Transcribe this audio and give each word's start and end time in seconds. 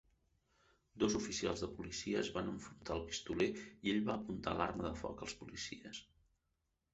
Dos 1.01 1.17
oficials 1.19 1.61
de 1.65 1.69
policia 1.81 2.17
es 2.25 2.31
van 2.37 2.49
enfrontar 2.53 2.95
al 2.95 3.03
pistoler 3.11 3.49
i 3.59 3.93
ell 3.93 4.01
va 4.09 4.13
apuntar 4.21 4.55
l"arma 4.57 4.89
de 4.89 4.93
foc 5.05 5.23
als 5.29 5.37
policies. 5.45 6.03